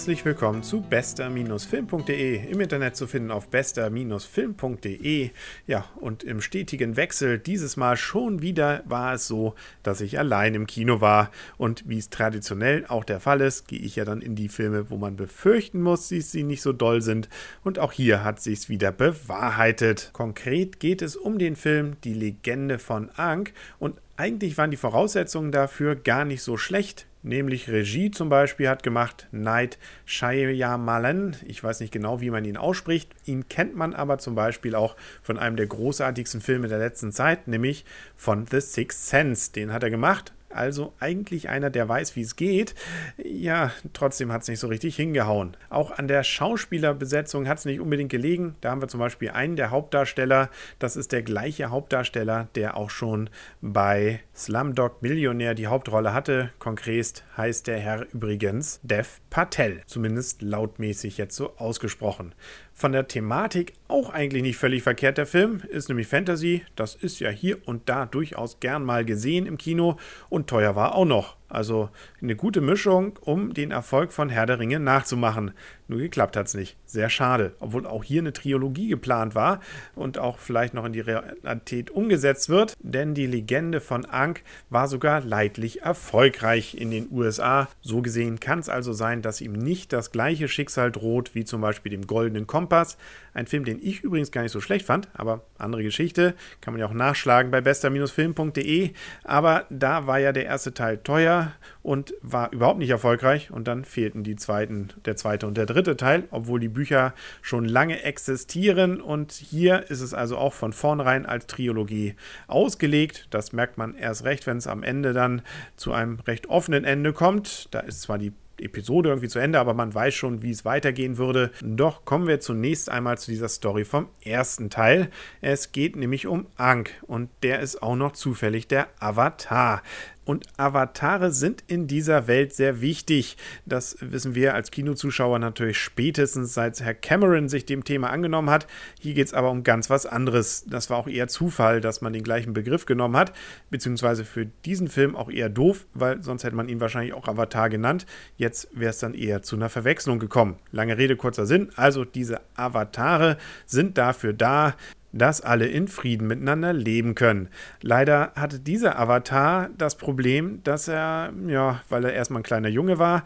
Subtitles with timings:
[0.00, 2.50] Herzlich willkommen zu bester-film.de.
[2.50, 5.30] Im Internet zu finden auf bester-film.de.
[5.66, 10.54] Ja, und im stetigen Wechsel dieses Mal schon wieder war es so, dass ich allein
[10.54, 11.30] im Kino war.
[11.58, 14.88] Und wie es traditionell auch der Fall ist, gehe ich ja dann in die Filme,
[14.88, 17.28] wo man befürchten muss, dass sie nicht so doll sind.
[17.62, 20.08] Und auch hier hat sich's wieder bewahrheitet.
[20.14, 25.52] Konkret geht es um den Film Die Legende von Ankh und eigentlich waren die Voraussetzungen
[25.52, 27.06] dafür gar nicht so schlecht.
[27.22, 31.36] Nämlich Regie zum Beispiel hat gemacht Night Shyamalan.
[31.46, 33.10] Ich weiß nicht genau, wie man ihn ausspricht.
[33.26, 37.46] Ihn kennt man aber zum Beispiel auch von einem der großartigsten Filme der letzten Zeit,
[37.46, 37.84] nämlich
[38.16, 39.52] von The Sixth Sense.
[39.52, 42.74] Den hat er gemacht also eigentlich einer, der weiß, wie es geht.
[43.22, 45.56] Ja, trotzdem hat es nicht so richtig hingehauen.
[45.68, 48.56] Auch an der Schauspielerbesetzung hat es nicht unbedingt gelegen.
[48.60, 50.50] Da haben wir zum Beispiel einen der Hauptdarsteller.
[50.78, 56.50] Das ist der gleiche Hauptdarsteller, der auch schon bei Slumdog Millionär die Hauptrolle hatte.
[56.58, 59.82] Konkret heißt der Herr übrigens Dev Patel.
[59.86, 62.34] Zumindest lautmäßig jetzt so ausgesprochen.
[62.72, 66.64] Von der Thematik auch eigentlich nicht völlig verkehrt der Film, ist nämlich Fantasy.
[66.76, 69.96] Das ist ja hier und da durchaus gern mal gesehen im Kino
[70.28, 71.39] und teuer war auch noch.
[71.50, 71.90] Also
[72.22, 75.52] eine gute Mischung, um den Erfolg von Herr der Ringe nachzumachen.
[75.88, 76.76] Nur geklappt hat es nicht.
[76.86, 77.56] Sehr schade.
[77.58, 79.58] Obwohl auch hier eine Trilogie geplant war
[79.96, 82.76] und auch vielleicht noch in die Realität umgesetzt wird.
[82.78, 87.68] Denn die Legende von Ankh war sogar leidlich erfolgreich in den USA.
[87.80, 91.60] So gesehen kann es also sein, dass ihm nicht das gleiche Schicksal droht wie zum
[91.60, 92.96] Beispiel dem Goldenen Kompass.
[93.34, 96.34] Ein Film, den ich übrigens gar nicht so schlecht fand, aber andere Geschichte.
[96.60, 98.90] Kann man ja auch nachschlagen bei bester-film.de.
[99.24, 101.39] Aber da war ja der erste Teil teuer
[101.82, 103.50] und war überhaupt nicht erfolgreich.
[103.50, 107.64] Und dann fehlten die zweiten, der zweite und der dritte Teil, obwohl die Bücher schon
[107.64, 109.00] lange existieren.
[109.00, 112.14] Und hier ist es also auch von vornherein als Trilogie
[112.46, 113.28] ausgelegt.
[113.30, 115.42] Das merkt man erst recht, wenn es am Ende dann
[115.76, 117.68] zu einem recht offenen Ende kommt.
[117.74, 121.18] Da ist zwar die Episode irgendwie zu Ende, aber man weiß schon, wie es weitergehen
[121.18, 121.50] würde.
[121.62, 125.10] Doch kommen wir zunächst einmal zu dieser Story vom ersten Teil.
[125.40, 129.82] Es geht nämlich um Ankh und der ist auch noch zufällig der Avatar.
[130.30, 133.36] Und Avatare sind in dieser Welt sehr wichtig.
[133.66, 138.68] Das wissen wir als Kinozuschauer natürlich spätestens, seit Herr Cameron sich dem Thema angenommen hat.
[139.00, 140.64] Hier geht es aber um ganz was anderes.
[140.68, 143.32] Das war auch eher Zufall, dass man den gleichen Begriff genommen hat,
[143.70, 147.68] beziehungsweise für diesen Film auch eher doof, weil sonst hätte man ihn wahrscheinlich auch Avatar
[147.68, 148.06] genannt.
[148.36, 150.60] Jetzt wäre es dann eher zu einer Verwechslung gekommen.
[150.70, 151.70] Lange Rede, kurzer Sinn.
[151.74, 153.36] Also diese Avatare
[153.66, 154.76] sind dafür da,
[155.12, 157.48] dass alle in Frieden miteinander leben können.
[157.82, 162.98] Leider hatte dieser Avatar das Problem, dass er, ja, weil er erstmal ein kleiner Junge
[162.98, 163.24] war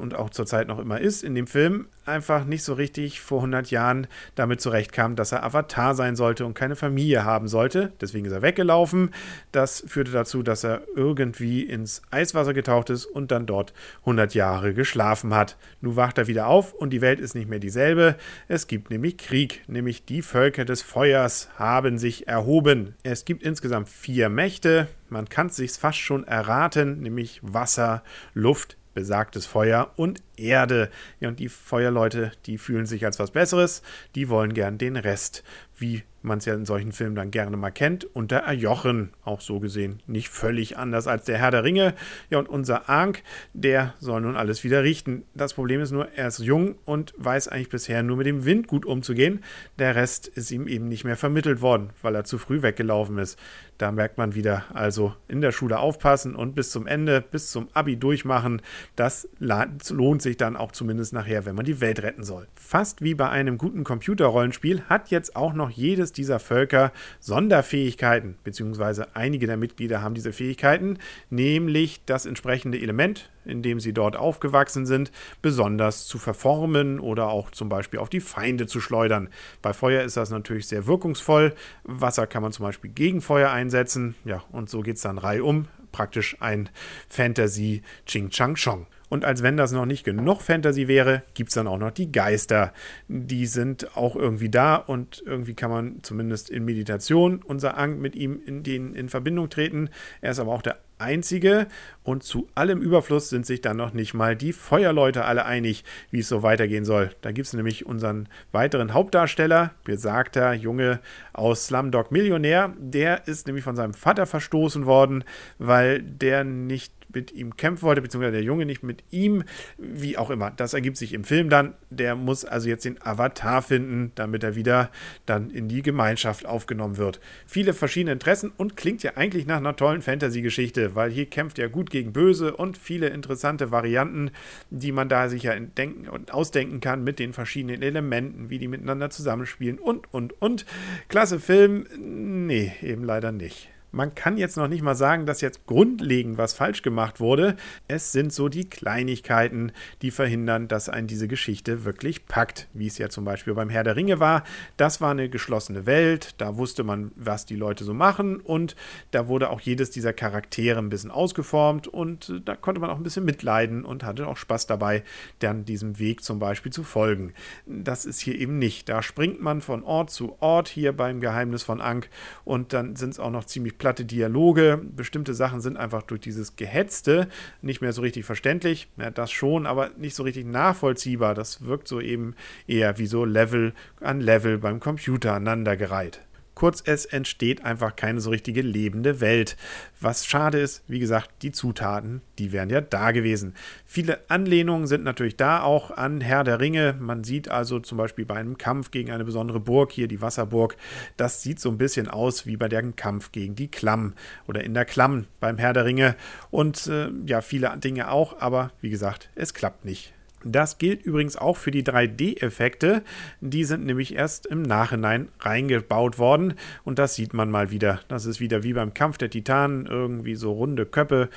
[0.00, 3.70] und auch zurzeit noch immer ist in dem Film, einfach nicht so richtig vor 100
[3.70, 7.92] Jahren damit zurechtkam, dass er Avatar sein sollte und keine Familie haben sollte.
[8.00, 9.10] Deswegen ist er weggelaufen.
[9.52, 14.74] Das führte dazu, dass er irgendwie ins Eiswasser getaucht ist und dann dort 100 Jahre
[14.74, 15.56] geschlafen hat.
[15.80, 18.16] Nun wacht er wieder auf und die Welt ist nicht mehr dieselbe.
[18.48, 22.94] Es gibt nämlich Krieg, nämlich die Völker des Feuers haben sich erhoben.
[23.02, 24.88] Es gibt insgesamt vier Mächte.
[25.08, 28.02] Man kann es sich fast schon erraten, nämlich Wasser,
[28.34, 30.90] Luft, besagtes Feuer und Erde.
[31.20, 33.82] Ja, und die Feuerleute, die fühlen sich als was Besseres,
[34.16, 35.44] die wollen gern den Rest,
[35.76, 39.10] wie man es ja in solchen Filmen dann gerne mal kennt, unter Erjochen.
[39.24, 41.94] Auch so gesehen nicht völlig anders als der Herr der Ringe.
[42.28, 43.22] Ja, und unser Ankh,
[43.52, 45.22] der soll nun alles wieder richten.
[45.34, 48.66] Das Problem ist nur, er ist jung und weiß eigentlich bisher nur mit dem Wind
[48.66, 49.44] gut umzugehen.
[49.78, 53.38] Der Rest ist ihm eben nicht mehr vermittelt worden, weil er zu früh weggelaufen ist.
[53.78, 57.68] Da merkt man wieder, also in der Schule aufpassen und bis zum Ende, bis zum
[57.74, 58.60] Abi durchmachen.
[58.96, 62.48] Das lohnt sich dann auch zumindest nachher, wenn man die Welt retten soll.
[62.54, 69.14] Fast wie bei einem guten Computerrollenspiel hat jetzt auch noch jedes dieser Völker Sonderfähigkeiten, beziehungsweise
[69.14, 70.98] einige der Mitglieder haben diese Fähigkeiten,
[71.30, 75.10] nämlich das entsprechende Element, in dem sie dort aufgewachsen sind,
[75.42, 79.28] besonders zu verformen oder auch zum Beispiel auf die Feinde zu schleudern.
[79.62, 81.54] Bei Feuer ist das natürlich sehr wirkungsvoll.
[81.84, 84.14] Wasser kann man zum Beispiel gegen Feuer einsetzen.
[84.24, 85.66] Ja, und so geht es dann reihum.
[85.92, 86.68] Praktisch ein
[87.08, 88.86] Fantasy Ching Chang Chong.
[89.08, 92.12] Und als wenn das noch nicht genug Fantasy wäre, gibt es dann auch noch die
[92.12, 92.72] Geister.
[93.08, 98.14] Die sind auch irgendwie da und irgendwie kann man zumindest in Meditation unser Ang mit
[98.14, 99.90] ihm in, den, in Verbindung treten.
[100.20, 101.66] Er ist aber auch der einzige
[102.02, 106.20] und zu allem Überfluss sind sich dann noch nicht mal die Feuerleute alle einig, wie
[106.20, 107.10] es so weitergehen soll.
[107.20, 111.00] Da gibt es nämlich unseren weiteren Hauptdarsteller, besagter Junge
[111.32, 112.72] aus Slumdog Millionär.
[112.78, 115.24] Der ist nämlich von seinem Vater verstoßen worden,
[115.58, 119.44] weil der nicht mit ihm kämpfen wollte, beziehungsweise der Junge nicht mit ihm,
[119.78, 120.50] wie auch immer.
[120.50, 121.74] Das ergibt sich im Film dann.
[121.90, 124.90] Der muss also jetzt den Avatar finden, damit er wieder
[125.26, 127.20] dann in die Gemeinschaft aufgenommen wird.
[127.46, 131.68] Viele verschiedene Interessen und klingt ja eigentlich nach einer tollen Fantasy-Geschichte, weil hier kämpft er
[131.68, 134.30] gut gegen Böse und viele interessante Varianten,
[134.70, 138.68] die man da sich ja entdenken und ausdenken kann mit den verschiedenen Elementen, wie die
[138.68, 140.66] miteinander zusammenspielen und, und, und.
[141.08, 141.86] Klasse Film?
[141.98, 143.68] Nee, eben leider nicht.
[143.90, 147.56] Man kann jetzt noch nicht mal sagen, dass jetzt grundlegend was falsch gemacht wurde.
[147.88, 152.98] Es sind so die Kleinigkeiten, die verhindern, dass ein diese Geschichte wirklich packt, wie es
[152.98, 154.44] ja zum Beispiel beim Herr der Ringe war.
[154.76, 158.76] Das war eine geschlossene Welt, da wusste man, was die Leute so machen und
[159.10, 162.98] da wurde auch jedes dieser Charaktere ein bisschen ausgeformt und äh, da konnte man auch
[162.98, 165.02] ein bisschen mitleiden und hatte auch Spaß dabei,
[165.38, 167.32] dann diesem Weg zum Beispiel zu folgen.
[167.64, 168.88] Das ist hier eben nicht.
[168.88, 172.08] Da springt man von Ort zu Ort hier beim Geheimnis von Ankh
[172.44, 174.80] und dann sind es auch noch ziemlich platte Dialoge.
[174.96, 177.28] Bestimmte Sachen sind einfach durch dieses Gehetzte
[177.62, 178.88] nicht mehr so richtig verständlich.
[178.96, 181.34] Ja, das schon, aber nicht so richtig nachvollziehbar.
[181.34, 182.34] Das wirkt so eben
[182.66, 186.20] eher wie so Level an Level beim Computer aneinandergereiht.
[186.58, 189.56] Kurz, es entsteht einfach keine so richtige lebende Welt.
[190.00, 193.54] Was schade ist, wie gesagt, die Zutaten, die wären ja da gewesen.
[193.86, 196.96] Viele Anlehnungen sind natürlich da auch an Herr der Ringe.
[196.98, 200.76] Man sieht also zum Beispiel bei einem Kampf gegen eine besondere Burg, hier die Wasserburg,
[201.16, 204.14] das sieht so ein bisschen aus wie bei dem Kampf gegen die Klamm
[204.48, 206.16] oder in der Klamm beim Herr der Ringe.
[206.50, 210.12] Und äh, ja, viele Dinge auch, aber wie gesagt, es klappt nicht.
[210.44, 213.02] Das gilt übrigens auch für die 3D-Effekte.
[213.40, 216.54] Die sind nämlich erst im Nachhinein reingebaut worden.
[216.84, 218.00] Und das sieht man mal wieder.
[218.08, 219.86] Das ist wieder wie beim Kampf der Titanen.
[219.86, 221.28] Irgendwie so runde Köpfe,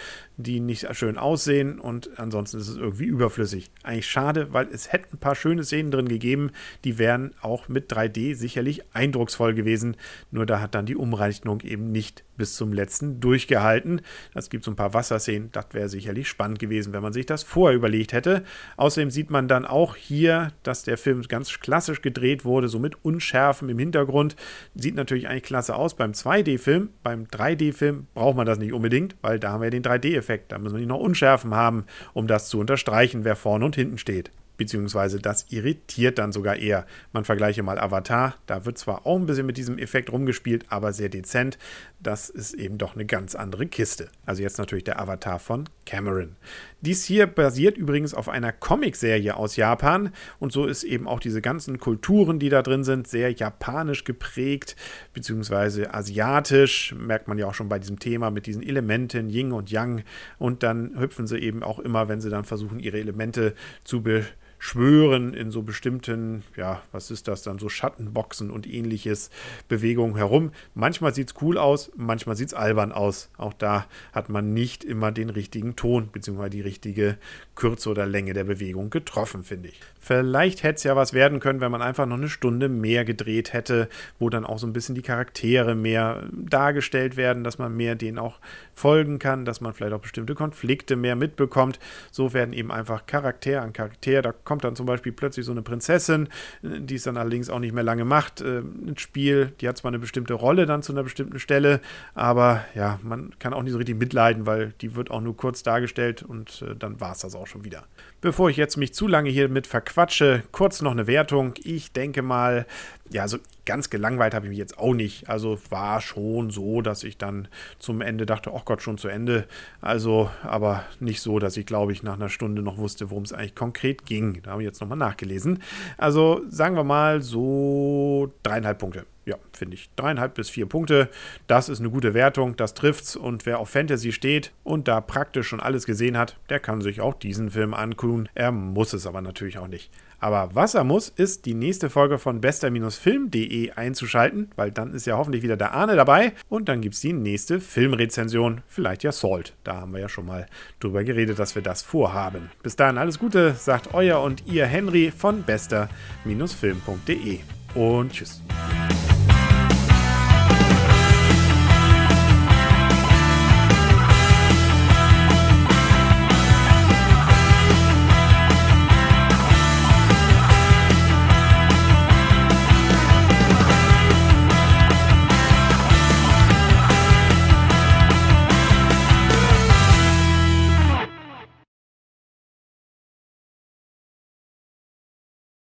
[0.43, 1.79] die nicht schön aussehen.
[1.79, 3.71] Und ansonsten ist es irgendwie überflüssig.
[3.83, 6.51] Eigentlich schade, weil es hätte ein paar schöne Szenen drin gegeben.
[6.83, 9.97] Die wären auch mit 3D sicherlich eindrucksvoll gewesen.
[10.31, 14.01] Nur da hat dann die Umrechnung eben nicht bis zum letzten durchgehalten.
[14.33, 15.51] Es gibt so ein paar Wasserszenen.
[15.51, 18.43] Das wäre sicherlich spannend gewesen, wenn man sich das vorher überlegt hätte.
[18.77, 23.05] Außerdem sieht man dann auch hier, dass der Film ganz klassisch gedreht wurde, so mit
[23.05, 24.35] Unschärfen im Hintergrund.
[24.73, 26.89] Sieht natürlich eigentlich klasse aus beim 2D-Film.
[27.03, 30.30] Beim 3D-Film braucht man das nicht unbedingt, weil da haben wir den 3D-Effekt.
[30.47, 34.31] Da müssen wir noch Unschärfen haben, um das zu unterstreichen, wer vorne und hinten steht
[34.61, 36.85] beziehungsweise das irritiert dann sogar eher.
[37.13, 40.93] Man vergleiche mal Avatar, da wird zwar auch ein bisschen mit diesem Effekt rumgespielt, aber
[40.93, 41.57] sehr dezent.
[41.99, 44.09] Das ist eben doch eine ganz andere Kiste.
[44.23, 46.35] Also jetzt natürlich der Avatar von Cameron.
[46.81, 51.41] Dies hier basiert übrigens auf einer Comicserie aus Japan und so ist eben auch diese
[51.41, 54.75] ganzen Kulturen, die da drin sind, sehr japanisch geprägt,
[55.13, 59.71] beziehungsweise asiatisch, merkt man ja auch schon bei diesem Thema mit diesen Elementen Yin und
[59.71, 60.03] Yang
[60.37, 64.25] und dann hüpfen sie eben auch immer, wenn sie dann versuchen, ihre Elemente zu be
[64.63, 69.31] schwören in so bestimmten, ja, was ist das dann, so Schattenboxen und ähnliches
[69.67, 70.51] Bewegungen herum.
[70.75, 73.31] Manchmal sieht es cool aus, manchmal sieht es albern aus.
[73.37, 76.49] Auch da hat man nicht immer den richtigen Ton bzw.
[76.49, 77.17] die richtige
[77.55, 79.79] Kürze oder Länge der Bewegung getroffen, finde ich.
[79.99, 83.53] Vielleicht hätte es ja was werden können, wenn man einfach noch eine Stunde mehr gedreht
[83.53, 87.95] hätte, wo dann auch so ein bisschen die Charaktere mehr dargestellt werden, dass man mehr
[87.95, 88.39] denen auch
[88.73, 91.79] folgen kann, dass man vielleicht auch bestimmte Konflikte mehr mitbekommt.
[92.11, 95.61] So werden eben einfach Charakter an Charakter, da kommt dann zum Beispiel plötzlich so eine
[95.61, 96.27] Prinzessin,
[96.61, 99.53] die es dann allerdings auch nicht mehr lange macht, äh, ins Spiel.
[99.61, 101.79] Die hat zwar eine bestimmte Rolle dann zu einer bestimmten Stelle,
[102.15, 105.63] aber ja, man kann auch nicht so richtig mitleiden, weil die wird auch nur kurz
[105.63, 107.85] dargestellt und äh, dann war es das auch schon wieder.
[108.19, 111.53] Bevor ich jetzt mich zu lange hier mit verquatsche, kurz noch eine Wertung.
[111.63, 112.65] Ich denke mal,
[113.11, 115.29] ja, so ganz gelangweilt habe ich mich jetzt auch nicht.
[115.29, 117.47] Also war schon so, dass ich dann
[117.79, 119.47] zum Ende dachte, oh Gott, schon zu Ende.
[119.81, 123.33] Also, aber nicht so, dass ich, glaube ich, nach einer Stunde noch wusste, worum es
[123.33, 124.41] eigentlich konkret ging.
[124.43, 125.61] Da habe ich jetzt nochmal nachgelesen.
[125.97, 129.05] Also sagen wir mal so dreieinhalb Punkte.
[129.31, 129.89] Ja, finde ich.
[129.95, 131.07] Dreieinhalb bis vier Punkte.
[131.47, 132.57] Das ist eine gute Wertung.
[132.57, 133.15] Das trifft's.
[133.15, 136.99] Und wer auf Fantasy steht und da praktisch schon alles gesehen hat, der kann sich
[136.99, 138.27] auch diesen Film angucken.
[138.35, 139.89] Er muss es aber natürlich auch nicht.
[140.19, 145.15] Aber was er muss, ist die nächste Folge von bester-film.de einzuschalten, weil dann ist ja
[145.15, 149.55] hoffentlich wieder der Arne dabei und dann gibt es die nächste Filmrezension, vielleicht ja Salt.
[149.63, 150.45] Da haben wir ja schon mal
[150.81, 152.51] drüber geredet, dass wir das vorhaben.
[152.63, 157.39] Bis dahin alles Gute, sagt euer und ihr Henry von bester-film.de
[157.75, 158.41] und tschüss.